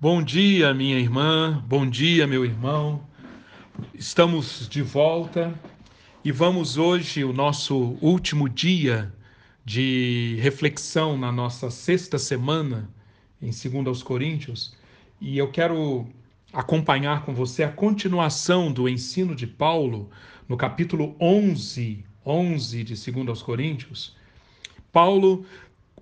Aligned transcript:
Bom 0.00 0.22
dia, 0.22 0.72
minha 0.72 0.96
irmã, 0.96 1.60
bom 1.66 1.84
dia, 1.84 2.24
meu 2.24 2.44
irmão. 2.44 3.02
Estamos 3.92 4.68
de 4.68 4.80
volta 4.80 5.52
e 6.24 6.30
vamos 6.30 6.76
hoje, 6.78 7.24
o 7.24 7.32
nosso 7.32 7.98
último 8.00 8.48
dia 8.48 9.12
de 9.64 10.38
reflexão 10.40 11.18
na 11.18 11.32
nossa 11.32 11.68
sexta 11.68 12.16
semana 12.16 12.88
em 13.42 13.50
2 13.50 13.88
aos 13.88 14.00
Coríntios, 14.00 14.76
e 15.20 15.36
eu 15.36 15.50
quero 15.50 16.06
acompanhar 16.52 17.24
com 17.24 17.34
você 17.34 17.64
a 17.64 17.72
continuação 17.72 18.70
do 18.70 18.88
ensino 18.88 19.34
de 19.34 19.48
Paulo 19.48 20.10
no 20.48 20.56
capítulo 20.56 21.16
11, 21.20 22.04
11 22.24 22.84
de 22.84 22.94
2 22.94 23.26
aos 23.26 23.42
Coríntios. 23.42 24.16
Paulo 24.92 25.44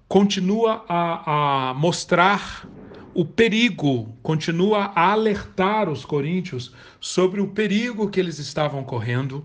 continua 0.07 0.85
a, 0.87 1.71
a 1.71 1.75
mostrar 1.75 2.69
o 3.17 3.25
perigo, 3.25 4.15
continua 4.23 4.93
a 4.95 5.13
alertar 5.13 5.89
os 5.89 6.05
coríntios 6.05 6.73
sobre 7.01 7.41
o 7.41 7.49
perigo 7.49 8.11
que 8.11 8.21
eles 8.21 8.39
estavam 8.39 8.85
correndo 8.85 9.45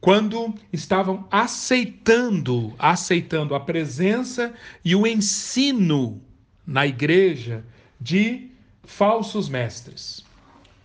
quando 0.00 0.54
estavam 0.72 1.26
aceitando, 1.30 2.74
aceitando 2.78 3.54
a 3.54 3.60
presença 3.60 4.52
e 4.84 4.96
o 4.96 5.06
ensino 5.06 6.20
na 6.66 6.86
igreja 6.86 7.64
de 8.00 8.50
falsos 8.84 9.48
mestres. 9.48 10.24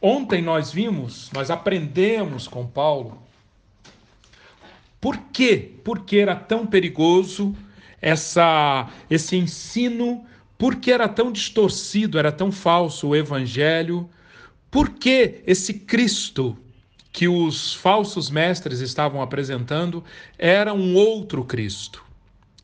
Ontem 0.02 0.42
nós 0.42 0.72
vimos, 0.72 1.32
nós 1.34 1.50
aprendemos 1.50 2.48
com 2.48 2.68
Paulo 2.68 3.26
por 5.00 5.18
quê? 5.32 5.72
Porque 5.84 6.18
era 6.18 6.36
tão 6.36 6.66
perigoso 6.66 7.56
essa 8.02 8.90
esse 9.10 9.36
ensino 9.36 10.26
por 10.58 10.76
que 10.76 10.92
era 10.92 11.08
tão 11.08 11.32
distorcido, 11.32 12.18
era 12.18 12.32
tão 12.32 12.52
falso 12.52 13.10
o 13.10 13.16
evangelho? 13.16 14.10
Por 14.72 14.90
que 14.90 15.42
esse 15.46 15.74
Cristo 15.74 16.58
que 17.12 17.28
os 17.28 17.74
falsos 17.76 18.30
mestres 18.30 18.80
estavam 18.80 19.22
apresentando 19.22 20.04
era 20.38 20.74
um 20.74 20.96
outro 20.96 21.44
Cristo? 21.44 22.04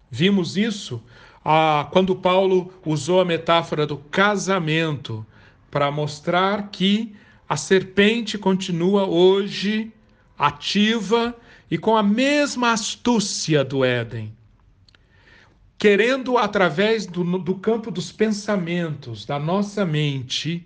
Vimos 0.09 0.58
isso 0.58 1.03
ah, 1.45 1.88
quando 1.91 2.16
Paulo 2.16 2.73
usou 2.85 3.22
a 3.22 3.25
metáfora 3.25 3.85
do 3.85 3.97
casamento 3.97 5.25
para 5.69 5.91
mostrar 5.91 6.69
que 6.72 7.16
a 7.47 7.57
serpente 7.57 8.38
continua 8.38 9.05
hoje 9.05 9.91
ativa 10.38 11.35
e 11.69 11.78
com 11.78 11.95
a 11.95 12.03
mesma 12.03 12.72
astúcia 12.72 13.63
do 13.63 13.83
Éden 13.83 14.33
querendo, 15.83 16.37
através 16.37 17.05
do, 17.05 17.37
do 17.39 17.55
campo 17.55 17.91
dos 17.91 18.09
pensamentos, 18.09 19.25
da 19.25 19.37
nossa 19.37 19.83
mente, 19.83 20.65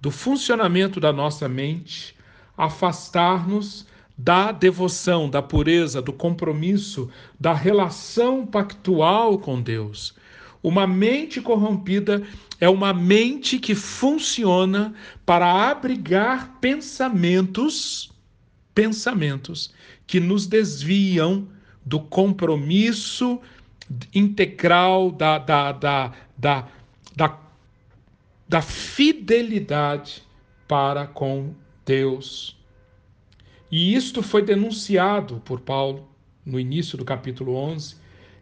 do 0.00 0.08
funcionamento 0.08 1.00
da 1.00 1.12
nossa 1.12 1.48
mente, 1.48 2.14
afastar-nos 2.56 3.88
da 4.16 4.52
devoção, 4.52 5.28
da 5.28 5.42
pureza, 5.42 6.00
do 6.00 6.12
compromisso, 6.12 7.10
da 7.40 7.52
relação 7.52 8.46
pactual 8.46 9.36
com 9.36 9.60
Deus. 9.60 10.14
Uma 10.62 10.86
mente 10.86 11.40
corrompida 11.40 12.22
é 12.60 12.68
uma 12.68 12.94
mente 12.94 13.58
que 13.58 13.74
funciona 13.74 14.94
para 15.26 15.70
abrigar 15.70 16.56
pensamentos, 16.60 18.12
pensamentos 18.72 19.74
que 20.06 20.20
nos 20.20 20.46
desviam 20.46 21.48
do 21.84 21.98
compromisso 21.98 23.40
integral 24.14 25.10
da, 25.10 25.38
da, 25.38 25.72
da, 25.72 26.12
da, 26.36 26.68
da, 27.14 27.38
da 28.48 28.62
fidelidade 28.62 30.22
para 30.66 31.06
com 31.06 31.54
Deus. 31.84 32.56
E 33.70 33.94
isto 33.94 34.22
foi 34.22 34.42
denunciado 34.42 35.40
por 35.44 35.60
Paulo 35.60 36.08
no 36.44 36.58
início 36.58 36.96
do 36.96 37.04
capítulo 37.04 37.54
11. 37.54 37.96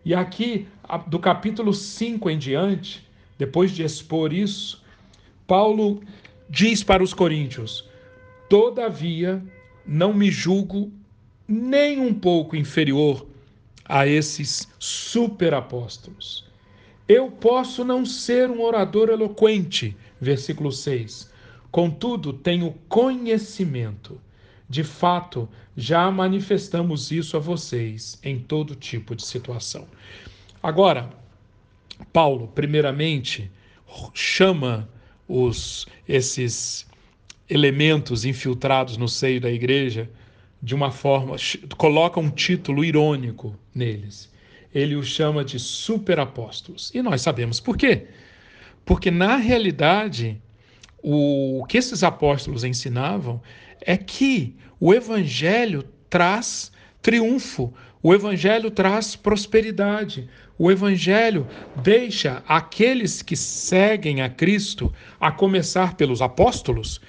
E 0.04 0.14
aqui, 0.14 0.66
do 1.06 1.18
capítulo 1.18 1.72
5 1.72 2.28
em 2.28 2.38
diante, 2.38 3.06
depois 3.38 3.70
de 3.70 3.82
expor 3.82 4.32
isso, 4.32 4.82
Paulo 5.46 6.02
diz 6.48 6.82
para 6.82 7.02
os 7.02 7.14
coríntios: 7.14 7.88
Todavia, 8.48 9.42
não 9.86 10.12
me 10.12 10.30
julgo 10.30 10.92
nem 11.48 12.00
um 12.00 12.14
pouco 12.14 12.56
inferior 12.56 13.26
a 13.84 14.06
esses 14.06 14.68
superapóstolos. 14.78 16.44
Eu 17.06 17.30
posso 17.30 17.84
não 17.84 18.06
ser 18.06 18.50
um 18.50 18.62
orador 18.62 19.10
eloquente, 19.10 19.96
versículo 20.20 20.72
6. 20.72 21.30
Contudo, 21.70 22.32
tenho 22.32 22.72
conhecimento. 22.88 24.20
De 24.68 24.82
fato, 24.82 25.48
já 25.76 26.10
manifestamos 26.10 27.10
isso 27.10 27.36
a 27.36 27.40
vocês 27.40 28.18
em 28.22 28.38
todo 28.38 28.74
tipo 28.74 29.14
de 29.14 29.24
situação. 29.24 29.86
Agora, 30.62 31.10
Paulo, 32.12 32.48
primeiramente, 32.54 33.50
chama 34.14 34.88
os 35.28 35.86
esses 36.08 36.86
elementos 37.48 38.24
infiltrados 38.24 38.96
no 38.96 39.08
seio 39.08 39.40
da 39.40 39.50
igreja 39.50 40.10
de 40.64 40.74
uma 40.74 40.90
forma, 40.90 41.36
coloca 41.76 42.18
um 42.18 42.30
título 42.30 42.82
irônico 42.82 43.54
neles. 43.74 44.32
Ele 44.74 44.96
os 44.96 45.08
chama 45.08 45.44
de 45.44 45.58
superapóstolos. 45.58 46.90
E 46.94 47.02
nós 47.02 47.20
sabemos 47.20 47.60
por 47.60 47.76
quê. 47.76 48.06
Porque, 48.82 49.10
na 49.10 49.36
realidade, 49.36 50.40
o 51.02 51.66
que 51.68 51.76
esses 51.76 52.02
apóstolos 52.02 52.64
ensinavam 52.64 53.42
é 53.82 53.94
que 53.94 54.56
o 54.80 54.94
evangelho 54.94 55.84
traz 56.08 56.72
triunfo, 57.02 57.70
o 58.02 58.14
evangelho 58.14 58.70
traz 58.70 59.14
prosperidade, 59.14 60.30
o 60.58 60.70
evangelho 60.70 61.46
deixa 61.82 62.42
aqueles 62.48 63.20
que 63.20 63.36
seguem 63.36 64.22
a 64.22 64.30
Cristo, 64.30 64.90
a 65.20 65.30
começar 65.30 65.94
pelos 65.94 66.22
apóstolos, 66.22 67.02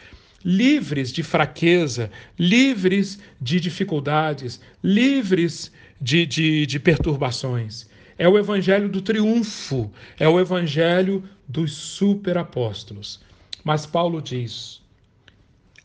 livres 0.46 1.12
de 1.12 1.24
fraqueza, 1.24 2.12
livres 2.38 3.20
de 3.42 3.60
dificuldades, 3.60 4.62
livres 4.84 5.72
de, 6.00 6.24
de, 6.28 6.68
de 6.68 6.80
perturbações. 6.80 7.90
É 8.16 8.30
o 8.30 8.38
evangelho 8.38 8.88
do 8.88 9.02
triunfo, 9.02 9.92
é 10.20 10.30
o 10.30 10.40
evangelho 10.40 11.24
dos 11.48 11.74
superapóstolos. 11.74 13.20
Mas 13.64 13.88
Paulo 13.88 14.22
diz: 14.22 14.84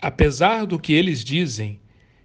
apesar 0.00 0.66
do 0.66 0.78
que 0.78 0.92
eles 0.92 1.24
dizem, 1.24 1.80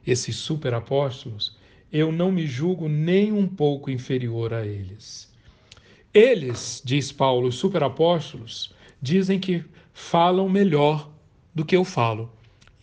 esses 0.05 0.35
superapóstolos, 0.35 1.57
eu 1.91 2.11
não 2.11 2.31
me 2.31 2.45
julgo 2.45 2.89
nem 2.89 3.31
um 3.31 3.47
pouco 3.47 3.89
inferior 3.89 4.53
a 4.53 4.65
eles. 4.65 5.33
Eles, 6.13 6.81
diz 6.83 7.11
Paulo, 7.11 7.47
os 7.47 7.55
superapóstolos, 7.55 8.73
dizem 9.01 9.39
que 9.39 9.63
falam 9.93 10.49
melhor 10.49 11.14
do 11.55 11.63
que 11.63 11.75
eu 11.75 11.85
falo. 11.85 12.29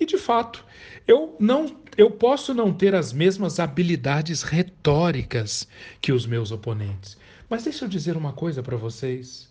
E 0.01 0.07
de 0.07 0.19
fato, 0.19 0.65
eu 1.07 1.37
não 1.39 1.81
eu 1.97 2.11
posso 2.11 2.55
não 2.55 2.73
ter 2.73 2.95
as 2.95 3.13
mesmas 3.13 3.61
habilidades 3.61 4.43
retóricas 4.43 5.69
que 6.01 6.11
os 6.11 6.25
meus 6.25 6.51
oponentes. 6.51 7.19
Mas 7.51 7.65
deixa 7.65 7.85
eu 7.85 7.89
dizer 7.89 8.17
uma 8.17 8.33
coisa 8.33 8.63
para 8.63 8.79
vocês. 8.79 9.51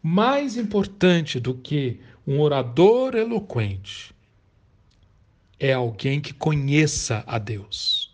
Mais 0.00 0.56
importante 0.56 1.40
do 1.40 1.52
que 1.52 1.98
um 2.24 2.40
orador 2.40 3.16
eloquente 3.16 4.14
é 5.58 5.72
alguém 5.72 6.20
que 6.20 6.32
conheça 6.32 7.24
a 7.26 7.38
Deus. 7.38 8.12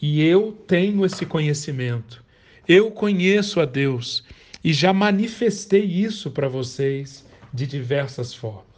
E 0.00 0.22
eu 0.22 0.52
tenho 0.52 1.04
esse 1.04 1.26
conhecimento. 1.26 2.24
Eu 2.66 2.92
conheço 2.92 3.60
a 3.60 3.64
Deus 3.64 4.24
e 4.62 4.72
já 4.72 4.92
manifestei 4.92 5.84
isso 5.84 6.30
para 6.30 6.48
vocês 6.48 7.26
de 7.52 7.66
diversas 7.66 8.32
formas. 8.32 8.71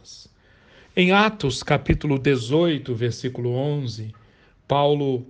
Em 0.97 1.11
Atos, 1.11 1.61
capítulo 1.61 2.17
18, 2.17 2.95
versículo 2.95 3.49
11, 3.49 4.13
Paulo 4.65 5.27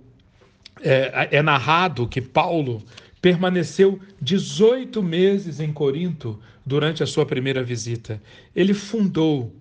é, 0.80 1.38
é 1.38 1.42
narrado 1.42 2.06
que 2.06 2.20
Paulo 2.20 2.84
permaneceu 3.20 3.98
18 4.22 5.02
meses 5.02 5.58
em 5.58 5.72
Corinto 5.72 6.38
durante 6.64 7.02
a 7.02 7.06
sua 7.06 7.26
primeira 7.26 7.64
visita. 7.64 8.22
Ele 8.54 8.72
fundou 8.72 9.52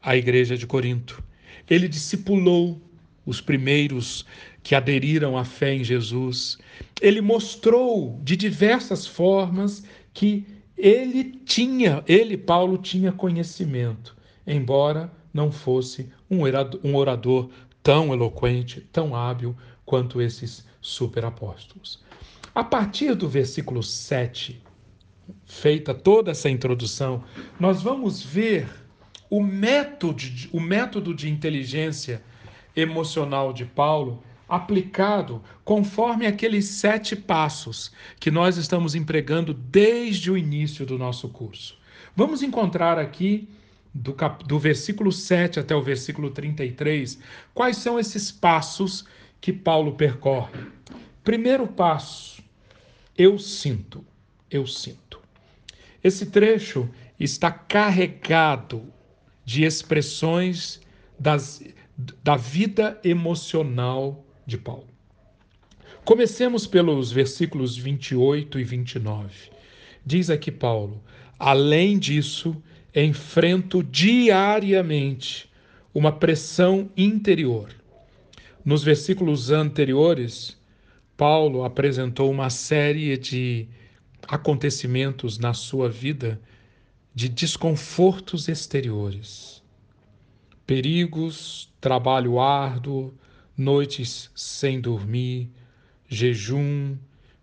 a 0.00 0.16
igreja 0.16 0.56
de 0.56 0.68
Corinto. 0.68 1.20
Ele 1.68 1.88
discipulou 1.88 2.80
os 3.26 3.40
primeiros 3.40 4.24
que 4.62 4.76
aderiram 4.76 5.36
à 5.36 5.44
fé 5.44 5.74
em 5.74 5.82
Jesus. 5.82 6.58
Ele 7.02 7.20
mostrou 7.20 8.20
de 8.22 8.36
diversas 8.36 9.04
formas 9.04 9.82
que 10.14 10.46
ele 10.78 11.24
tinha, 11.44 12.04
ele, 12.06 12.36
Paulo, 12.36 12.78
tinha 12.78 13.10
conhecimento 13.10 14.15
embora 14.46 15.10
não 15.32 15.50
fosse 15.50 16.10
um 16.30 16.42
orador 16.94 17.50
tão 17.82 18.12
eloquente, 18.12 18.80
tão 18.92 19.14
hábil 19.14 19.56
quanto 19.84 20.20
esses 20.20 20.66
superapóstolos. 20.80 22.02
A 22.54 22.64
partir 22.64 23.14
do 23.14 23.28
versículo 23.28 23.82
7 23.82 24.62
feita 25.44 25.92
toda 25.92 26.30
essa 26.30 26.48
introdução, 26.48 27.22
nós 27.58 27.82
vamos 27.82 28.22
ver 28.22 28.68
o 29.28 29.42
método, 29.42 30.22
o 30.52 30.60
método 30.60 31.14
de 31.14 31.28
inteligência 31.28 32.22
emocional 32.74 33.52
de 33.52 33.64
Paulo 33.64 34.22
aplicado 34.48 35.42
conforme 35.64 36.26
aqueles 36.26 36.66
sete 36.66 37.16
passos 37.16 37.90
que 38.20 38.30
nós 38.30 38.56
estamos 38.56 38.94
empregando 38.94 39.52
desde 39.52 40.30
o 40.30 40.38
início 40.38 40.86
do 40.86 40.96
nosso 40.96 41.28
curso. 41.28 41.76
Vamos 42.14 42.42
encontrar 42.42 42.98
aqui, 42.98 43.48
do, 43.96 44.12
cap... 44.12 44.44
do 44.44 44.58
versículo 44.58 45.10
7 45.10 45.60
até 45.60 45.74
o 45.74 45.82
versículo 45.82 46.30
33, 46.30 47.18
quais 47.54 47.76
são 47.76 47.98
esses 47.98 48.30
passos 48.30 49.04
que 49.40 49.52
Paulo 49.52 49.94
percorre. 49.94 50.66
Primeiro 51.24 51.66
passo, 51.66 52.42
eu 53.16 53.38
sinto, 53.38 54.04
eu 54.50 54.66
sinto. 54.66 55.20
Esse 56.02 56.26
trecho 56.26 56.88
está 57.18 57.50
carregado 57.50 58.92
de 59.44 59.64
expressões 59.64 60.80
das, 61.18 61.62
da 62.22 62.36
vida 62.36 63.00
emocional 63.02 64.24
de 64.46 64.58
Paulo. 64.58 64.88
Comecemos 66.04 66.66
pelos 66.66 67.10
versículos 67.10 67.76
28 67.76 68.60
e 68.60 68.64
29. 68.64 69.50
Diz 70.04 70.30
aqui 70.30 70.52
Paulo: 70.52 71.02
Além 71.38 71.98
disso, 71.98 72.62
enfrento 73.04 73.82
diariamente 73.82 75.50
uma 75.92 76.10
pressão 76.10 76.90
interior. 76.96 77.68
Nos 78.64 78.82
versículos 78.82 79.50
anteriores, 79.50 80.56
Paulo 81.16 81.64
apresentou 81.64 82.30
uma 82.30 82.50
série 82.50 83.16
de 83.16 83.68
acontecimentos 84.26 85.38
na 85.38 85.54
sua 85.54 85.88
vida 85.88 86.40
de 87.14 87.28
desconfortos 87.28 88.48
exteriores, 88.48 89.62
perigos, 90.66 91.72
trabalho 91.80 92.40
árduo, 92.40 93.14
noites 93.56 94.30
sem 94.34 94.80
dormir, 94.80 95.50
jejum, 96.08 96.96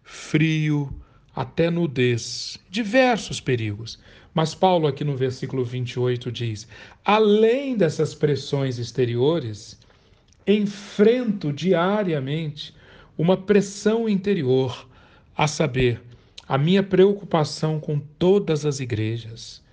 frio, 0.03 0.93
até 1.35 1.71
nudez, 1.71 2.59
diversos 2.69 3.39
perigos. 3.39 3.99
Mas 4.33 4.55
Paulo, 4.55 4.87
aqui 4.87 5.03
no 5.03 5.15
versículo 5.15 5.63
28, 5.63 6.31
diz: 6.31 6.67
além 7.05 7.77
dessas 7.77 8.15
pressões 8.15 8.79
exteriores, 8.79 9.77
enfrento 10.47 11.53
diariamente 11.53 12.75
uma 13.17 13.37
pressão 13.37 14.09
interior, 14.09 14.87
a 15.35 15.47
saber, 15.47 16.01
a 16.47 16.57
minha 16.57 16.83
preocupação 16.83 17.79
com 17.79 17.99
todas 17.99 18.65
as 18.65 18.79
igrejas. 18.79 19.63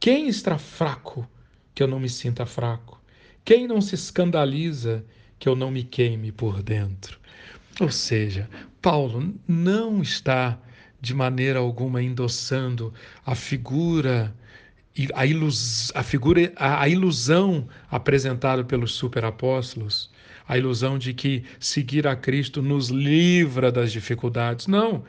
Quem 0.00 0.28
está 0.28 0.58
fraco 0.58 1.28
que 1.74 1.82
eu 1.82 1.86
não 1.86 2.00
me 2.00 2.08
sinta 2.08 2.46
fraco? 2.46 3.00
Quem 3.44 3.66
não 3.66 3.80
se 3.80 3.94
escandaliza 3.94 5.04
que 5.38 5.48
eu 5.48 5.54
não 5.54 5.70
me 5.70 5.84
queime 5.84 6.32
por 6.32 6.62
dentro. 6.62 7.18
Ou 7.80 7.90
seja, 7.90 8.48
Paulo 8.82 9.34
não 9.46 10.02
está 10.02 10.58
de 11.00 11.14
maneira 11.14 11.58
alguma 11.58 12.02
endossando 12.02 12.92
a 13.24 13.34
figura 13.34 14.34
a, 15.14 15.24
ilus, 15.24 15.92
a 15.94 16.02
figura 16.02 16.52
a, 16.56 16.82
a 16.82 16.88
ilusão 16.88 17.68
apresentada 17.90 18.64
pelos 18.64 18.92
superapóstolos, 18.92 20.10
a 20.46 20.58
ilusão 20.58 20.98
de 20.98 21.14
que 21.14 21.44
seguir 21.60 22.06
a 22.06 22.16
Cristo 22.16 22.60
nos 22.60 22.88
livra 22.88 23.70
das 23.70 23.92
dificuldades. 23.92 24.66
Não. 24.66 25.04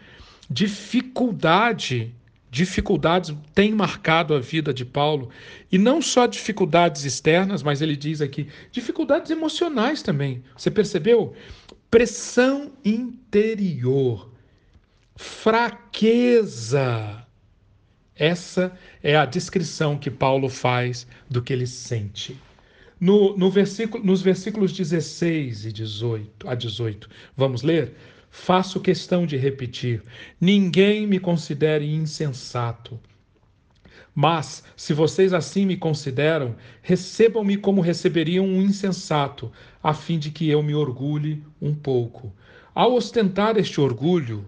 Dificuldade 0.50 2.13
dificuldades 2.51 3.33
têm 3.53 3.74
marcado 3.74 4.33
a 4.33 4.39
vida 4.39 4.74
de 4.74 4.83
Paulo, 4.83 5.30
e 5.71 5.77
não 5.77 6.01
só 6.01 6.25
dificuldades 6.25 7.06
externas, 7.06 7.62
mas 7.62 7.81
ele 7.81 7.95
diz 7.95 8.21
aqui, 8.21 8.47
dificuldades 8.71 9.30
emocionais 9.30 10.01
também. 10.01 10.44
Você 10.57 10.71
percebeu? 10.71 11.33
Pressão 11.91 12.71
interior, 12.83 14.29
fraqueza. 15.19 16.95
Essa 18.16 18.71
é 19.04 19.18
a 19.18 19.25
descrição 19.25 19.98
que 19.98 20.10
Paulo 20.10 20.48
faz 20.48 21.06
do 21.30 21.42
que 21.42 21.51
ele 21.51 21.68
sente. 21.68 22.39
No, 22.98 23.36
no 23.36 23.51
versículo, 23.51 24.01
nos 24.01 24.21
versículos 24.21 24.71
16 24.71 25.66
e 25.66 25.74
18 25.74 26.48
a 26.48 26.56
18, 26.56 27.10
vamos 27.36 27.63
ler? 27.63 27.95
Faço 28.31 28.80
questão 28.80 29.25
de 29.25 29.36
repetir: 29.36 30.01
ninguém 30.39 31.06
me 31.06 31.19
considere 31.19 31.94
insensato. 31.94 32.98
Mas, 34.15 34.63
se 34.77 34.94
vocês 34.94 35.33
assim 35.33 35.65
me 35.65 35.75
consideram, 35.75 36.56
recebam-me 36.81 37.57
como 37.57 37.81
receberiam 37.81 38.45
um 38.45 38.62
insensato, 38.62 39.51
a 39.83 39.94
fim 39.94 40.18
de 40.18 40.31
que 40.31 40.50
eu 40.50 40.63
me 40.63 40.74
orgulhe 40.74 41.44
um 41.62 41.75
pouco. 41.75 42.33
Ao 42.74 42.94
ostentar 42.94 43.57
este 43.57 43.81
orgulho, 43.81 44.45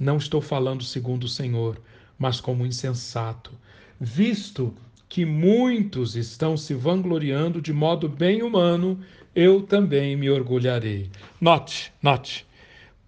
não 0.00 0.16
estou 0.16 0.40
falando 0.40 0.82
segundo 0.82 1.24
o 1.24 1.28
Senhor, 1.28 1.80
mas 2.18 2.40
como 2.40 2.66
insensato, 2.66 3.52
visto 4.00 4.74
que 5.08 5.26
muitos 5.26 6.16
estão 6.16 6.56
se 6.56 6.72
vangloriando 6.72 7.60
de 7.60 7.72
modo 7.72 8.08
bem 8.08 8.42
humano, 8.42 8.98
eu 9.34 9.62
também 9.62 10.16
me 10.16 10.30
orgulharei. 10.30 11.10
Note, 11.40 11.92
note. 12.02 12.46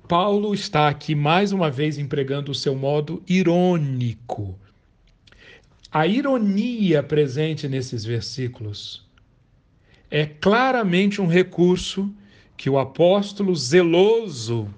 Paulo 0.07 0.53
está 0.53 0.89
aqui 0.89 1.15
mais 1.15 1.53
uma 1.53 1.71
vez 1.71 1.97
empregando 1.97 2.51
o 2.51 2.55
seu 2.55 2.75
modo 2.75 3.23
irônico. 3.27 4.59
A 5.91 6.07
ironia 6.07 7.03
presente 7.03 7.69
nesses 7.69 8.05
versículos 8.05 9.07
é 10.11 10.27
claramente 10.27 11.23
um 11.23 11.27
recurso 11.27 12.13
que 12.57 12.69
o 12.69 12.79
apóstolo 12.79 13.55
zeloso, 13.57 14.69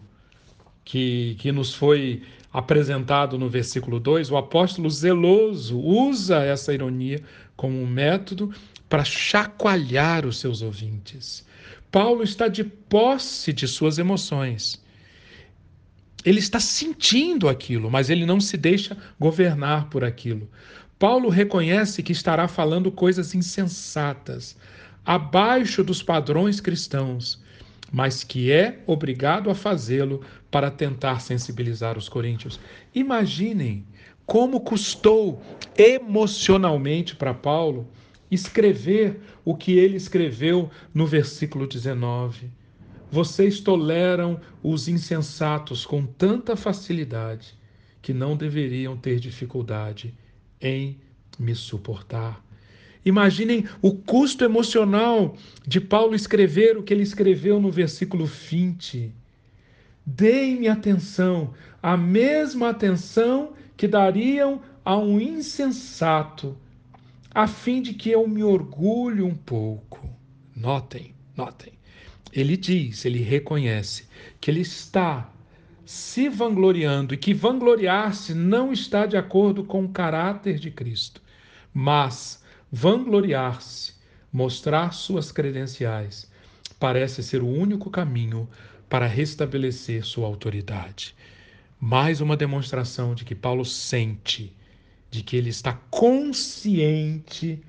que, 0.84 1.36
que 1.38 1.50
nos 1.50 1.74
foi 1.74 2.22
apresentado 2.52 3.38
no 3.38 3.48
versículo 3.48 3.98
2, 3.98 4.30
o 4.30 4.36
apóstolo 4.36 4.88
zeloso 4.88 5.78
usa 5.78 6.44
essa 6.44 6.72
ironia 6.72 7.20
como 7.56 7.80
um 7.80 7.86
método 7.86 8.52
para 8.88 9.04
chacoalhar 9.04 10.24
os 10.24 10.38
seus 10.38 10.62
ouvintes. 10.62 11.44
Paulo 11.90 12.22
está 12.22 12.46
de 12.48 12.62
posse 12.62 13.52
de 13.52 13.66
suas 13.66 13.98
emoções. 13.98 14.82
Ele 16.24 16.38
está 16.38 16.58
sentindo 16.60 17.48
aquilo, 17.48 17.90
mas 17.90 18.08
ele 18.08 18.24
não 18.24 18.40
se 18.40 18.56
deixa 18.56 18.96
governar 19.18 19.88
por 19.90 20.04
aquilo. 20.04 20.48
Paulo 20.98 21.28
reconhece 21.28 22.02
que 22.02 22.12
estará 22.12 22.48
falando 22.48 22.90
coisas 22.90 23.34
insensatas, 23.34 24.56
abaixo 25.04 25.84
dos 25.84 26.02
padrões 26.02 26.60
cristãos, 26.60 27.42
mas 27.94 28.24
que 28.24 28.50
é 28.50 28.82
obrigado 28.88 29.48
a 29.48 29.54
fazê-lo 29.54 30.20
para 30.50 30.68
tentar 30.68 31.20
sensibilizar 31.20 31.96
os 31.96 32.08
coríntios. 32.08 32.58
Imaginem 32.92 33.86
como 34.26 34.58
custou 34.58 35.40
emocionalmente 35.78 37.14
para 37.14 37.32
Paulo 37.32 37.86
escrever 38.28 39.20
o 39.44 39.54
que 39.54 39.78
ele 39.78 39.96
escreveu 39.96 40.68
no 40.92 41.06
versículo 41.06 41.68
19 41.68 42.50
vocês 43.12 43.60
toleram 43.60 44.40
os 44.60 44.88
insensatos 44.88 45.86
com 45.86 46.04
tanta 46.04 46.56
facilidade 46.56 47.56
que 48.02 48.12
não 48.12 48.36
deveriam 48.36 48.96
ter 48.96 49.20
dificuldade 49.20 50.12
em 50.60 50.98
me 51.38 51.54
suportar. 51.54 52.43
Imaginem 53.04 53.64
o 53.82 53.92
custo 53.92 54.44
emocional 54.44 55.36
de 55.66 55.80
Paulo 55.80 56.14
escrever 56.14 56.76
o 56.76 56.82
que 56.82 56.94
ele 56.94 57.02
escreveu 57.02 57.60
no 57.60 57.70
versículo 57.70 58.24
20. 58.24 59.12
Deem-me 60.06 60.68
atenção, 60.68 61.52
a 61.82 61.96
mesma 61.96 62.70
atenção 62.70 63.52
que 63.76 63.86
dariam 63.86 64.62
a 64.84 64.96
um 64.96 65.20
insensato, 65.20 66.56
a 67.34 67.46
fim 67.46 67.82
de 67.82 67.94
que 67.94 68.10
eu 68.10 68.26
me 68.28 68.42
orgulhe 68.42 69.22
um 69.22 69.34
pouco. 69.34 70.08
Notem, 70.54 71.14
notem 71.36 71.74
ele 72.34 72.56
diz, 72.56 73.04
ele 73.04 73.22
reconhece 73.22 74.08
que 74.40 74.50
ele 74.50 74.60
está 74.60 75.30
se 75.86 76.28
vangloriando 76.28 77.14
e 77.14 77.16
que 77.16 77.32
vangloriar-se 77.32 78.34
não 78.34 78.72
está 78.72 79.06
de 79.06 79.16
acordo 79.16 79.62
com 79.62 79.84
o 79.84 79.88
caráter 79.88 80.58
de 80.58 80.70
Cristo, 80.70 81.22
mas 81.72 82.42
vangloriar-se, 82.74 83.94
mostrar 84.32 84.92
suas 84.92 85.30
credenciais, 85.30 86.28
parece 86.76 87.22
ser 87.22 87.40
o 87.40 87.46
único 87.46 87.88
caminho 87.88 88.48
para 88.88 89.06
restabelecer 89.06 90.04
sua 90.04 90.26
autoridade. 90.26 91.14
Mais 91.78 92.20
uma 92.20 92.36
demonstração 92.36 93.14
de 93.14 93.24
que 93.24 93.32
Paulo 93.32 93.64
sente, 93.64 94.52
de 95.08 95.22
que 95.22 95.36
ele 95.36 95.50
está 95.50 95.74
consciente 95.88 97.62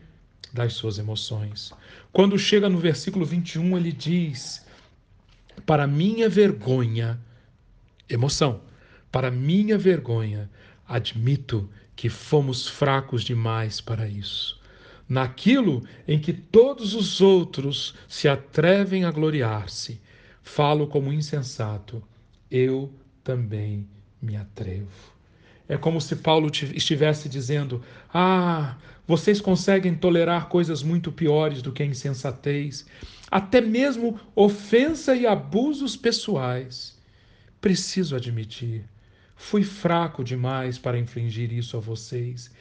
das 0.51 0.73
suas 0.73 0.97
emoções. 0.97 1.71
Quando 2.11 2.39
chega 2.39 2.67
no 2.67 2.79
versículo 2.79 3.27
21, 3.27 3.77
ele 3.77 3.91
diz: 3.91 4.65
Para 5.67 5.85
minha 5.85 6.27
vergonha, 6.27 7.19
emoção, 8.09 8.59
para 9.11 9.29
minha 9.29 9.77
vergonha, 9.77 10.49
admito 10.87 11.69
que 11.95 12.09
fomos 12.09 12.67
fracos 12.67 13.23
demais 13.23 13.79
para 13.79 14.07
isso. 14.07 14.64
Naquilo 15.07 15.83
em 16.07 16.19
que 16.19 16.33
todos 16.33 16.95
os 16.95 17.21
outros 17.21 17.93
se 18.07 18.27
atrevem 18.27 19.05
a 19.05 19.11
gloriar-se, 19.11 20.01
falo 20.41 20.87
como 20.87 21.13
insensato, 21.13 22.01
eu 22.49 22.91
também 23.23 23.87
me 24.21 24.35
atrevo. 24.35 25.13
É 25.67 25.77
como 25.77 25.99
se 25.99 26.15
Paulo 26.15 26.49
estivesse 26.49 27.27
dizendo: 27.27 27.83
Ah, 28.13 28.77
vocês 29.07 29.39
conseguem 29.39 29.95
tolerar 29.95 30.47
coisas 30.47 30.81
muito 30.81 31.11
piores 31.11 31.61
do 31.61 31.71
que 31.71 31.83
a 31.83 31.85
insensatez, 31.85 32.85
até 33.29 33.61
mesmo 33.61 34.19
ofensa 34.35 35.15
e 35.15 35.25
abusos 35.25 35.95
pessoais. 35.95 36.97
Preciso 37.61 38.15
admitir, 38.15 38.85
fui 39.35 39.63
fraco 39.63 40.23
demais 40.23 40.77
para 40.77 40.97
infligir 40.97 41.51
isso 41.51 41.77
a 41.77 41.79
vocês. 41.79 42.51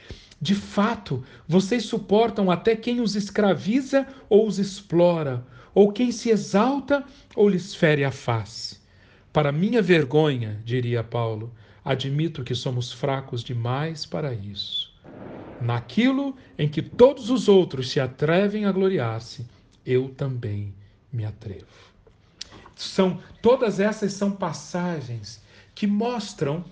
De 0.41 0.55
fato, 0.55 1.25
vocês 1.47 1.85
suportam 1.85 2.51
até 2.51 2.77
quem 2.77 3.01
os 3.01 3.17
escraviza 3.17 4.07
ou 4.29 4.47
os 4.47 4.59
explora, 4.59 5.47
ou 5.75 5.93
quem 5.93 6.13
se 6.13 6.31
exalta 6.31 7.05
ou 7.35 7.49
lhes 7.49 7.75
fere 7.75 8.05
a 8.05 8.11
face. 8.11 8.79
Para 9.33 9.51
minha 9.51 9.83
vergonha, 9.83 10.61
diria 10.65 11.03
Paulo, 11.03 11.53
admito 11.85 12.45
que 12.45 12.55
somos 12.55 12.93
fracos 12.93 13.43
demais 13.43 14.07
para 14.07 14.33
isso. 14.33 14.93
Naquilo 15.61 16.37
em 16.59 16.69
que 16.69 16.83
todos 16.83 17.31
os 17.31 17.49
outros 17.49 17.91
se 17.91 17.99
atrevem 17.99 18.65
a 18.65 18.73
gloriar-se, 18.73 19.47
eu 19.85 20.09
também 20.11 20.75
me 21.13 21.25
atrevo. 21.25 21.67
São 22.75 23.21
todas 23.41 23.81
essas 23.81 24.13
são 24.13 24.31
passagens 24.33 25.44
que 25.75 25.87
mostram 25.87 26.65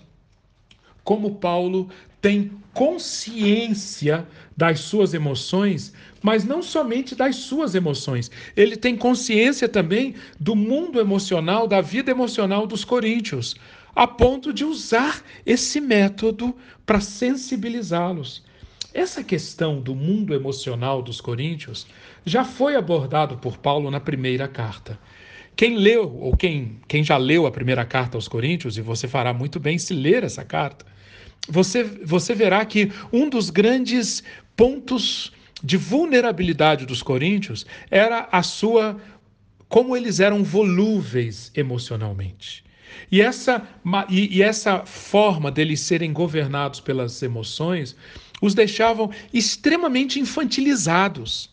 como 1.03 1.35
Paulo 1.35 1.89
tem 2.21 2.51
consciência 2.73 4.25
das 4.55 4.79
suas 4.79 5.13
emoções, 5.13 5.93
mas 6.21 6.45
não 6.45 6.61
somente 6.63 7.15
das 7.15 7.35
suas 7.35 7.75
emoções. 7.75 8.31
Ele 8.55 8.77
tem 8.77 8.95
consciência 8.95 9.67
também 9.67 10.15
do 10.39 10.55
mundo 10.55 10.99
emocional, 10.99 11.67
da 11.67 11.81
vida 11.81 12.09
emocional 12.09 12.65
dos 12.65 12.85
coríntios 12.85 13.55
a 13.95 14.07
ponto 14.07 14.51
de 14.51 14.65
usar 14.65 15.21
esse 15.45 15.79
método 15.79 16.55
para 16.85 16.99
sensibilizá-los. 16.99 18.43
Essa 18.93 19.23
questão 19.23 19.79
do 19.79 19.95
mundo 19.95 20.33
emocional 20.33 21.01
dos 21.01 21.19
coríntios 21.19 21.87
já 22.25 22.43
foi 22.43 22.75
abordado 22.75 23.37
por 23.37 23.57
Paulo 23.57 23.89
na 23.89 23.99
primeira 23.99 24.47
carta. 24.47 24.99
Quem 25.55 25.77
leu, 25.77 26.15
ou 26.19 26.35
quem, 26.35 26.79
quem 26.87 27.03
já 27.03 27.17
leu 27.17 27.45
a 27.45 27.51
primeira 27.51 27.85
carta 27.85 28.17
aos 28.17 28.27
Coríntios, 28.27 28.77
e 28.77 28.81
você 28.81 29.07
fará 29.07 29.33
muito 29.33 29.59
bem 29.59 29.77
se 29.77 29.93
ler 29.93 30.23
essa 30.23 30.43
carta, 30.43 30.85
você, 31.47 31.83
você 31.83 32.33
verá 32.33 32.65
que 32.65 32.91
um 33.11 33.29
dos 33.29 33.49
grandes 33.49 34.23
pontos 34.55 35.31
de 35.63 35.77
vulnerabilidade 35.77 36.85
dos 36.85 37.01
coríntios 37.01 37.65
era 37.89 38.27
a 38.31 38.43
sua 38.43 38.97
como 39.69 39.95
eles 39.97 40.19
eram 40.19 40.43
volúveis 40.43 41.51
emocionalmente. 41.55 42.63
E 43.11 43.21
essa, 43.21 43.67
e, 44.07 44.37
e 44.37 44.43
essa 44.43 44.85
forma 44.85 45.51
deles 45.51 45.79
serem 45.79 46.13
governados 46.13 46.79
pelas 46.79 47.23
emoções 47.23 47.95
os 48.41 48.53
deixavam 48.53 49.09
extremamente 49.33 50.19
infantilizados, 50.19 51.49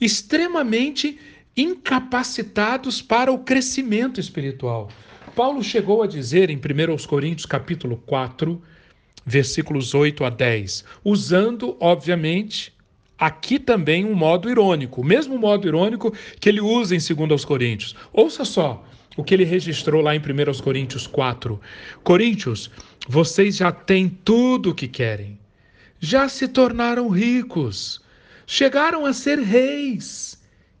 extremamente 0.00 1.18
incapacitados 1.56 3.00
para 3.00 3.32
o 3.32 3.38
crescimento 3.38 4.20
espiritual. 4.20 4.88
Paulo 5.34 5.62
chegou 5.62 6.02
a 6.02 6.06
dizer 6.06 6.50
em 6.50 6.56
1 6.56 7.06
Coríntios 7.06 7.46
capítulo 7.46 7.96
4, 8.06 8.60
versículos 9.26 9.94
8 9.94 10.24
a 10.24 10.30
10, 10.30 10.84
usando, 11.04 11.76
obviamente, 11.80 12.72
aqui 13.18 13.58
também 13.58 14.04
um 14.04 14.14
modo 14.14 14.50
irônico, 14.50 15.00
o 15.00 15.04
mesmo 15.04 15.38
modo 15.38 15.66
irônico 15.66 16.12
que 16.40 16.48
ele 16.48 16.60
usa 16.60 16.94
em 16.94 16.98
2 16.98 17.44
Coríntios. 17.44 17.96
Ouça 18.12 18.44
só, 18.44 18.84
o 19.16 19.24
que 19.24 19.34
ele 19.34 19.44
registrou 19.44 20.02
lá 20.02 20.14
em 20.14 20.18
1 20.18 20.62
Coríntios 20.62 21.06
4. 21.06 21.60
Coríntios, 22.02 22.70
vocês 23.08 23.56
já 23.56 23.70
têm 23.70 24.08
tudo 24.08 24.70
o 24.70 24.74
que 24.74 24.88
querem. 24.88 25.38
Já 26.00 26.28
se 26.28 26.48
tornaram 26.48 27.08
ricos. 27.08 28.02
Chegaram 28.46 29.06
a 29.06 29.12
ser 29.12 29.38
reis. 29.38 30.33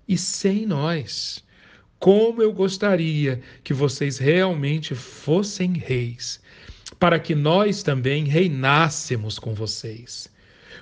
E 0.08 0.16
sem 0.18 0.66
nós. 0.66 1.42
Como 1.98 2.42
eu 2.42 2.52
gostaria 2.52 3.40
que 3.62 3.72
vocês 3.72 4.18
realmente 4.18 4.94
fossem 4.94 5.72
reis, 5.72 6.40
para 6.98 7.18
que 7.18 7.34
nós 7.34 7.82
também 7.82 8.24
reinássemos 8.24 9.38
com 9.38 9.54
vocês. 9.54 10.28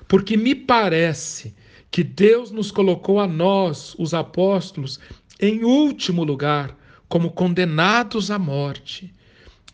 Porque 0.09 0.37
me 0.37 0.55
parece 0.55 1.55
que 1.91 2.03
Deus 2.03 2.51
nos 2.51 2.71
colocou 2.71 3.21
a 3.21 3.27
nós, 3.27 3.95
os 3.99 4.15
apóstolos, 4.15 4.99
em 5.39 5.65
último 5.65 6.25
lugar 6.25 6.77
como 7.09 7.31
condenados 7.31 8.31
à 8.31 8.39
morte. 8.39 9.13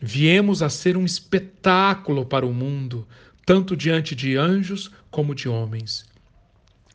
Viemos 0.01 0.61
a 0.61 0.69
ser 0.69 0.97
um 0.97 1.05
espetáculo 1.05 2.25
para 2.25 2.45
o 2.45 2.53
mundo, 2.53 3.07
tanto 3.45 3.77
diante 3.77 4.13
de 4.13 4.35
anjos 4.35 4.91
como 5.09 5.33
de 5.33 5.47
homens. 5.47 6.05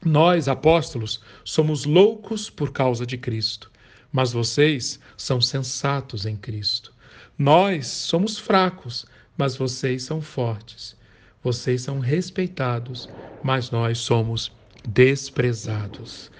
Nós, 0.04 0.48
apóstolos, 0.48 1.20
somos 1.44 1.84
loucos 1.84 2.50
por 2.50 2.72
causa 2.72 3.06
de 3.06 3.16
Cristo, 3.16 3.70
mas 4.12 4.32
vocês 4.32 5.00
são 5.16 5.40
sensatos 5.40 6.26
em 6.26 6.36
Cristo. 6.36 6.92
Nós 7.38 7.86
somos 7.86 8.38
fracos, 8.38 9.06
mas 9.36 9.56
vocês 9.56 10.02
são 10.02 10.20
fortes. 10.20 10.96
Vocês 11.42 11.82
são 11.82 11.98
respeitados, 11.98 13.08
mas 13.42 13.70
nós 13.70 13.98
somos 13.98 14.52
desprezados. 14.86 16.30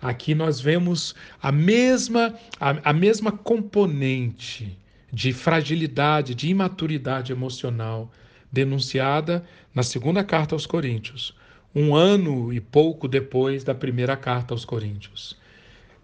Aqui 0.00 0.34
nós 0.34 0.60
vemos 0.60 1.14
a 1.42 1.50
mesma, 1.50 2.34
a, 2.60 2.90
a 2.90 2.92
mesma 2.92 3.32
componente 3.32 4.78
de 5.10 5.32
fragilidade, 5.32 6.34
de 6.34 6.48
imaturidade 6.48 7.32
emocional 7.32 8.12
denunciada 8.52 9.44
na 9.74 9.82
segunda 9.82 10.22
carta 10.22 10.54
aos 10.54 10.66
Coríntios, 10.66 11.34
um 11.74 11.94
ano 11.94 12.52
e 12.52 12.60
pouco 12.60 13.08
depois 13.08 13.64
da 13.64 13.74
primeira 13.74 14.16
carta 14.16 14.54
aos 14.54 14.64
Coríntios. 14.64 15.36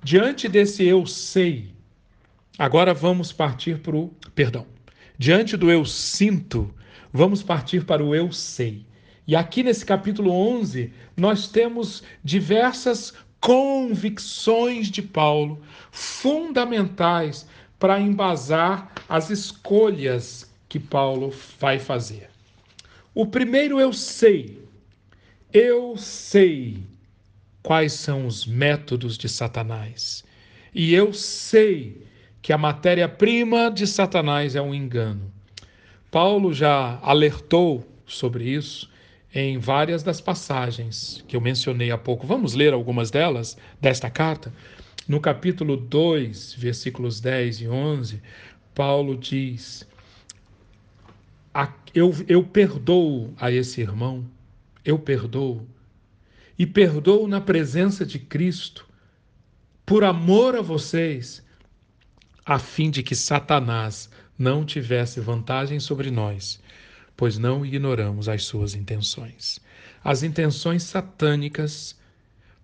Diante 0.03 0.49
desse 0.49 0.85
eu 0.85 1.07
sei, 1.07 1.73
agora 2.59 2.93
vamos 2.93 3.33
partir 3.33 3.79
para 3.79 3.97
o. 3.97 4.12
Perdão. 4.35 4.67
Diante 5.17 5.57
do 5.57 5.71
eu 5.71 5.85
sinto, 5.85 6.75
vamos 7.12 7.43
partir 7.43 7.85
para 7.85 8.05
o 8.05 8.15
eu 8.15 8.33
sei. 8.33 8.87
E 9.27 9.37
aqui 9.37 9.62
nesse 9.62 9.85
capítulo 9.85 10.33
11, 10.33 10.93
nós 11.17 11.47
temos 11.47 12.03
diversas 12.25 13.12
convicções 13.39 14.91
de 14.91 15.03
Paulo 15.03 15.62
fundamentais 15.93 17.47
para 17.79 18.00
embasar 18.00 18.91
as 19.09 19.31
escolhas 19.31 20.50
que 20.69 20.79
Paulo 20.79 21.33
vai 21.59 21.79
fazer. 21.79 22.29
O 23.15 23.27
primeiro 23.27 23.81
eu 23.81 23.93
sei, 23.93 24.62
eu 25.52 25.97
sei 25.97 26.78
quais 27.62 27.92
são 27.92 28.26
os 28.26 28.47
métodos 28.47 29.19
de 29.19 29.28
Satanás. 29.28 30.25
E 30.75 30.95
eu 30.95 31.12
sei 31.12 32.07
que 32.40 32.52
a 32.52 32.59
matéria-prima 32.59 33.71
de 33.71 33.87
Satanás 33.87 34.54
é 34.54 34.62
um 34.62 34.75
engano. 34.75 35.30
Paulo 36.11 36.52
já 36.52 36.99
alertou 37.02 37.87
sobre 38.07 38.45
isso 38.45 38.90
em 39.33 39.59
várias 39.59 40.02
das 40.02 40.21
passagens 40.21 41.25
que 41.28 41.37
eu 41.37 41.40
mencionei 41.40 41.90
há 41.90 41.99
pouco. 41.99 42.26
Vamos 42.26 42.54
ler 42.54 42.73
algumas 42.73 43.11
delas 43.11 43.57
desta 43.80 44.11
carta? 44.11 44.52
No 45.07 45.21
capítulo 45.21 45.76
2, 45.76 46.54
versículos 46.54 47.21
10 47.21 47.62
e 47.62 47.69
11, 47.69 48.23
Paulo 48.75 49.16
diz: 49.16 49.87
eu, 51.95 52.14
eu 52.28 52.42
perdoo 52.45 53.33
a 53.38 53.50
esse 53.50 53.80
irmão, 53.80 54.25
eu 54.85 54.99
perdoo, 54.99 55.67
e 56.59 56.67
perdoo 56.67 57.27
na 57.27 57.41
presença 57.41 58.05
de 58.05 58.19
Cristo, 58.19 58.87
por 59.85 60.05
amor 60.05 60.57
a 60.57 60.63
vocês, 60.63 61.45
a 62.45 62.59
fim 62.59 62.91
de 62.91 63.03
que 63.03 63.15
Satanás 63.15 64.11
não 64.39 64.65
tivesse 64.65 65.21
vantagem 65.21 65.81
sobre 65.81 66.11
nós 66.11 66.61
pois 67.21 67.37
não 67.37 67.67
ignoramos 67.67 68.31
as 68.31 68.45
suas 68.45 68.75
intenções. 68.75 69.61
As 70.03 70.23
intenções 70.23 70.85
satânicas, 70.85 71.95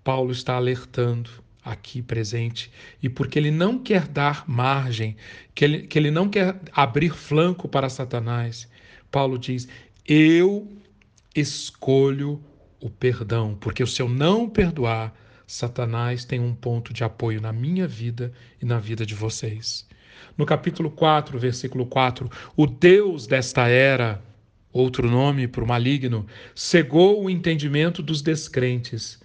Paulo 0.03 0.33
está 0.33 0.55
alertando 0.55 1.29
aqui 1.63 2.01
presente, 2.01 2.73
e 3.03 3.09
porque 3.11 3.39
ele 3.39 3.51
não 3.51 3.79
quer 3.79 4.09
dar 4.09 4.49
margem, 4.49 5.15
que 5.55 5.63
ele, 5.63 5.87
que 5.87 5.99
ele 5.99 6.11
não 6.11 6.31
quer 6.31 6.59
abrir 6.73 7.13
flanco 7.13 7.69
para 7.69 7.91
Satanás, 7.91 8.67
Paulo 9.11 9.39
diz: 9.39 9.69
Eu 10.07 10.67
escolho 11.37 12.43
o 12.81 12.91
perdão, 12.91 13.57
porque 13.61 13.87
se 13.87 14.01
eu 14.01 14.09
não 14.09 14.49
perdoar, 14.49 15.15
Satanás 15.47 16.25
tem 16.25 16.41
um 16.41 16.55
ponto 16.55 16.93
de 16.93 17.05
apoio 17.05 17.41
na 17.41 17.53
minha 17.53 17.87
vida 17.87 18.33
e 18.61 18.65
na 18.65 18.79
vida 18.79 19.07
de 19.07 19.15
vocês. 19.15 19.87
No 20.37 20.45
capítulo 20.45 20.91
4, 20.91 21.39
versículo 21.39 21.87
4, 21.87 22.29
o 22.57 22.67
Deus 22.67 23.27
desta 23.27 23.69
era 23.69 24.23
outro 24.73 25.09
nome 25.09 25.47
para 25.49 25.65
o 25.65 25.67
maligno, 25.67 26.27
cegou 26.55 27.25
o 27.25 27.31
entendimento 27.31 28.03
dos 28.03 28.21
descrentes, 28.21 29.21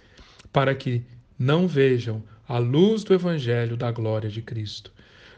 para 0.52 0.74
que 0.74 1.02
não 1.38 1.66
vejam 1.66 2.22
a 2.48 2.58
luz 2.58 3.04
do 3.04 3.14
evangelho 3.14 3.76
da 3.76 3.90
glória 3.90 4.30
de 4.30 4.40
Cristo. 4.42 4.92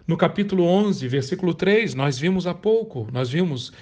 No 0.06 0.18
capítulo 0.18 0.64
11, 0.64 1.08
versículo 1.08 1.54
3, 1.54 1.94
nós 1.94 2.18
vimos 2.18 2.46
há 2.46 2.52
pouco, 2.52 3.08
nós 3.11 3.30
vimos 3.30 3.73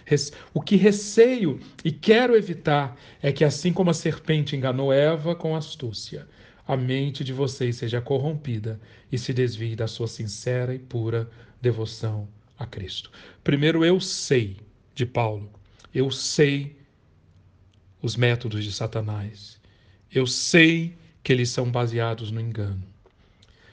o 0.54 0.60
que 0.60 0.76
receio 0.76 1.58
e 1.84 1.90
quero 1.90 2.36
evitar 2.36 2.96
é 3.20 3.32
que 3.32 3.44
assim 3.44 3.72
como 3.72 3.90
a 3.90 3.94
serpente 3.94 4.54
enganou 4.54 4.92
Eva 4.92 5.34
com 5.34 5.56
astúcia, 5.56 6.28
a 6.64 6.76
mente 6.76 7.24
de 7.24 7.32
vocês 7.32 7.74
seja 7.74 8.00
corrompida 8.00 8.80
e 9.10 9.18
se 9.18 9.32
desvie 9.32 9.74
da 9.74 9.88
sua 9.88 10.06
sincera 10.06 10.72
e 10.72 10.78
pura 10.78 11.28
devoção 11.60 12.28
a 12.56 12.64
Cristo. 12.66 13.10
Primeiro, 13.42 13.84
eu 13.84 14.00
sei, 14.00 14.58
de 14.94 15.04
Paulo, 15.04 15.50
eu 15.92 16.08
sei 16.12 16.76
os 18.00 18.14
métodos 18.14 18.64
de 18.64 18.72
Satanás. 18.72 19.60
Eu 20.12 20.26
sei 20.26 20.94
que 21.22 21.32
eles 21.32 21.50
são 21.50 21.70
baseados 21.70 22.30
no 22.30 22.40
engano. 22.40 22.82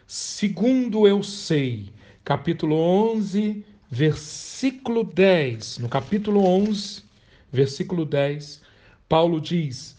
Segundo, 0.08 1.08
eu 1.08 1.22
sei, 1.22 1.90
capítulo 2.24 2.76
11, 2.76 3.66
versículo 3.90 5.04
10. 5.04 5.80
No 5.80 5.90
capítulo 5.90 6.46
11, 6.46 7.04
versículo 7.52 8.06
10, 8.06 8.62
Paulo 9.08 9.42
diz: 9.42 9.98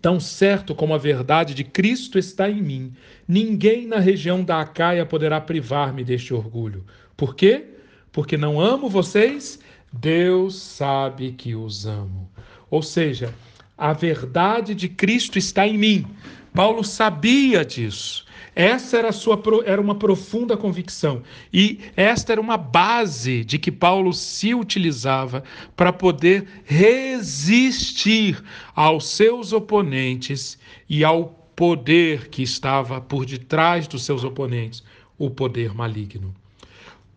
Tão 0.00 0.20
certo 0.20 0.74
como 0.74 0.94
a 0.94 0.98
verdade 0.98 1.54
de 1.54 1.64
Cristo 1.64 2.18
está 2.18 2.48
em 2.50 2.62
mim, 2.62 2.92
ninguém 3.26 3.86
na 3.86 3.98
região 3.98 4.44
da 4.44 4.60
Acaia 4.60 5.06
poderá 5.06 5.40
privar-me 5.40 6.04
deste 6.04 6.34
orgulho. 6.34 6.84
Por 7.16 7.34
quê? 7.34 7.66
Porque 8.10 8.36
não 8.36 8.60
amo 8.60 8.88
vocês, 8.88 9.58
Deus 9.92 10.56
sabe 10.56 11.32
que 11.32 11.54
os 11.54 11.86
amo. 11.86 12.30
Ou 12.70 12.82
seja, 12.82 13.34
a 13.76 13.92
verdade 13.92 14.74
de 14.74 14.88
Cristo 14.88 15.38
está 15.38 15.66
em 15.66 15.78
mim. 15.78 16.06
Paulo 16.54 16.84
sabia 16.84 17.64
disso. 17.64 18.24
Essa 18.54 18.98
era, 18.98 19.12
sua, 19.12 19.40
era 19.64 19.80
uma 19.80 19.94
profunda 19.94 20.56
convicção. 20.56 21.22
E 21.52 21.80
esta 21.96 22.32
era 22.32 22.40
uma 22.40 22.58
base 22.58 23.44
de 23.44 23.58
que 23.58 23.72
Paulo 23.72 24.12
se 24.12 24.54
utilizava 24.54 25.42
para 25.74 25.92
poder 25.92 26.46
resistir 26.64 28.42
aos 28.74 29.06
seus 29.08 29.52
oponentes 29.52 30.58
e 30.88 31.02
ao 31.02 31.28
poder 31.56 32.28
que 32.28 32.42
estava 32.42 33.00
por 33.00 33.24
detrás 33.24 33.86
dos 33.86 34.04
seus 34.04 34.22
oponentes 34.22 34.82
o 35.18 35.30
poder 35.30 35.74
maligno. 35.74 36.34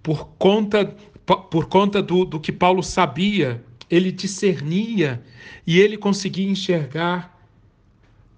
Por 0.02 0.28
conta, 0.38 0.86
por 1.26 1.68
conta 1.68 2.02
do, 2.02 2.24
do 2.24 2.40
que 2.40 2.52
Paulo 2.52 2.84
sabia, 2.84 3.64
ele 3.90 4.12
discernia 4.12 5.22
e 5.66 5.80
ele 5.80 5.98
conseguia 5.98 6.48
enxergar 6.48 7.35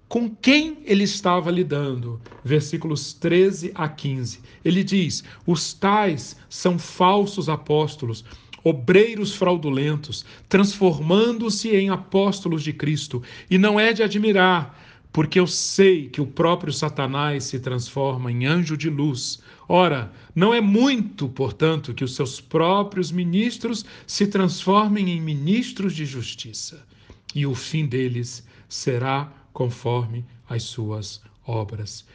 com 0.08 0.30
quem 0.30 0.78
ele 0.84 1.04
estava 1.04 1.50
lidando. 1.50 2.20
Versículos 2.42 3.12
13 3.12 3.72
a 3.74 3.88
15. 3.88 4.40
Ele 4.64 4.82
diz: 4.82 5.22
Os 5.46 5.74
tais 5.74 6.36
são 6.48 6.78
falsos 6.78 7.48
apóstolos, 7.48 8.24
obreiros 8.64 9.34
fraudulentos, 9.34 10.24
transformando-se 10.48 11.76
em 11.76 11.90
apóstolos 11.90 12.62
de 12.62 12.72
Cristo. 12.72 13.22
E 13.50 13.58
não 13.58 13.78
é 13.78 13.92
de 13.92 14.02
admirar, 14.02 14.78
porque 15.12 15.38
eu 15.38 15.46
sei 15.46 16.08
que 16.08 16.20
o 16.20 16.26
próprio 16.26 16.72
Satanás 16.72 17.44
se 17.44 17.60
transforma 17.60 18.32
em 18.32 18.46
anjo 18.46 18.76
de 18.76 18.88
luz. 18.88 19.40
Ora, 19.68 20.10
não 20.34 20.54
é 20.54 20.60
muito, 20.60 21.28
portanto, 21.28 21.92
que 21.92 22.04
os 22.04 22.14
seus 22.14 22.40
próprios 22.40 23.12
ministros 23.12 23.84
se 24.06 24.26
transformem 24.26 25.10
em 25.10 25.20
ministros 25.20 25.94
de 25.94 26.06
justiça, 26.06 26.86
e 27.34 27.44
o 27.44 27.54
fim 27.54 27.84
deles 27.84 28.46
será 28.68 29.30
conforme 29.58 30.24
as 30.48 30.62
suas 30.62 31.20
obras. 31.44 32.06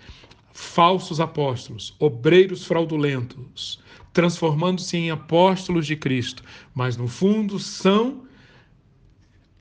Falsos 0.53 1.19
apóstolos, 1.19 1.93
obreiros 1.99 2.63
fraudulentos, 2.63 3.81
transformando-se 4.13 4.95
em 4.95 5.11
apóstolos 5.11 5.85
de 5.85 5.97
Cristo, 5.97 6.41
mas 6.73 6.95
no 6.95 7.05
fundo 7.05 7.59
são 7.59 8.25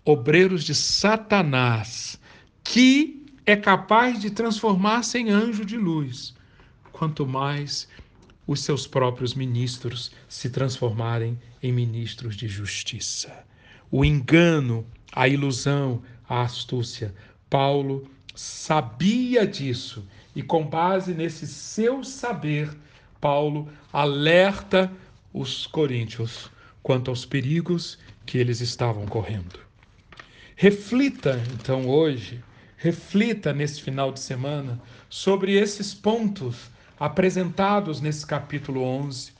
obreiros 0.05 0.63
de 0.63 0.77
Satanás, 0.77 2.21
que 2.63 3.27
é 3.45 3.57
capaz 3.57 4.21
de 4.21 4.31
transformar-se 4.31 5.19
em 5.19 5.31
anjo 5.31 5.65
de 5.65 5.77
luz, 5.77 6.37
quanto 6.93 7.27
mais 7.27 7.89
os 8.47 8.61
seus 8.61 8.87
próprios 8.87 9.35
ministros 9.35 10.13
se 10.29 10.51
transformarem 10.51 11.37
em 11.61 11.73
ministros 11.73 12.37
de 12.37 12.47
justiça. 12.47 13.45
O 13.91 14.05
engano, 14.05 14.87
a 15.13 15.27
ilusão, 15.27 16.01
a 16.29 16.43
astúcia 16.43 17.13
Paulo 17.53 18.09
sabia 18.35 19.47
disso 19.47 20.03
e, 20.35 20.43
com 20.43 20.67
base 20.67 21.13
nesse 21.13 21.47
seu 21.47 22.03
saber, 22.03 22.75
Paulo 23.21 23.69
alerta 23.93 24.91
os 25.35 25.67
coríntios 25.67 26.51
quanto 26.83 27.11
aos 27.11 27.27
perigos 27.27 27.99
que 28.25 28.39
eles 28.39 28.63
estavam 28.63 29.05
correndo. 29.05 29.61
Reflita, 30.57 31.45
então, 31.53 31.87
hoje, 31.87 32.43
reflita 32.79 33.53
nesse 33.53 33.83
final 33.83 34.11
de 34.13 34.21
semana 34.21 34.81
sobre 35.11 35.53
esses 35.53 35.93
pontos 35.93 36.71
apresentados 36.99 38.01
nesse 38.01 38.27
capítulo 38.27 38.81
11, 38.81 39.31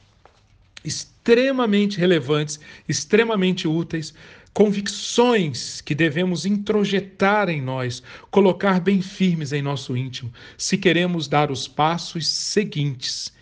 extremamente 0.85 1.99
relevantes, 1.99 2.61
extremamente 2.87 3.67
úteis 3.67 4.13
convicções 4.53 5.81
que 5.81 5.95
devemos 5.95 6.45
introjetar 6.45 7.49
em 7.49 7.61
nós, 7.61 8.03
colocar 8.31 8.81
bem 8.81 9.01
firmes 9.01 9.53
em 9.53 9.63
nosso 9.63 9.97
íntimo, 9.97 10.33
se 10.59 10.77
queremos 10.77 11.27
dar 11.27 11.51
os 11.51 11.67
passos 11.67 12.27
seguintes, 12.29 13.33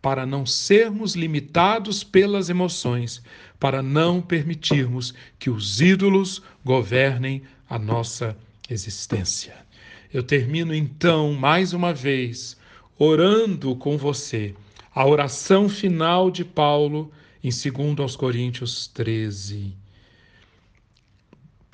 para 0.00 0.24
não 0.24 0.46
sermos 0.46 1.14
limitados 1.16 2.04
pelas 2.04 2.48
emoções, 2.48 3.22
para 3.58 3.82
não 3.82 4.22
permitirmos 4.22 5.12
que 5.38 5.50
os 5.50 5.80
ídolos 5.80 6.42
governem 6.64 7.42
a 7.68 7.78
nossa 7.78 8.36
existência. 8.70 9.54
Eu 10.14 10.22
termino 10.22 10.72
então, 10.72 11.32
mais 11.32 11.72
uma 11.72 11.92
vez, 11.92 12.56
orando 12.96 13.74
com 13.74 13.98
você, 13.98 14.54
a 14.94 15.04
oração 15.04 15.68
final 15.68 16.30
de 16.30 16.44
Paulo 16.44 17.10
em 17.42 17.50
2 17.50 17.98
aos 17.98 18.14
Coríntios 18.14 18.86
13. 18.88 19.85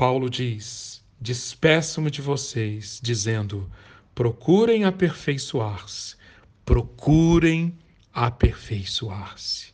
Paulo 0.02 0.28
diz: 0.28 1.00
Despeço-me 1.20 2.10
de 2.10 2.20
vocês, 2.20 2.98
dizendo: 3.00 3.70
procurem 4.16 4.82
aperfeiçoar-se, 4.82 6.16
procurem 6.64 7.72
aperfeiçoar-se. 8.12 9.72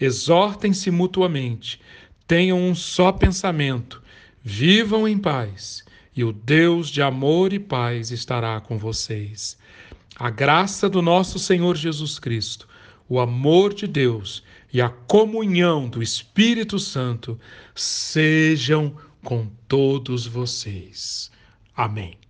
Exortem-se 0.00 0.90
mutuamente, 0.90 1.80
tenham 2.26 2.58
um 2.60 2.74
só 2.74 3.12
pensamento, 3.12 4.02
vivam 4.42 5.06
em 5.06 5.16
paz, 5.16 5.84
e 6.12 6.24
o 6.24 6.32
Deus 6.32 6.88
de 6.88 7.00
amor 7.00 7.52
e 7.52 7.60
paz 7.60 8.10
estará 8.10 8.60
com 8.60 8.76
vocês. 8.76 9.56
A 10.16 10.28
graça 10.28 10.88
do 10.88 11.00
nosso 11.00 11.38
Senhor 11.38 11.76
Jesus 11.76 12.18
Cristo, 12.18 12.66
o 13.08 13.20
amor 13.20 13.72
de 13.72 13.86
Deus 13.86 14.42
e 14.72 14.82
a 14.82 14.88
comunhão 14.88 15.88
do 15.88 16.02
Espírito 16.02 16.80
Santo 16.80 17.38
sejam 17.76 18.96
com 19.28 19.46
todos 19.68 20.26
vocês. 20.26 21.30
Amém. 21.76 22.27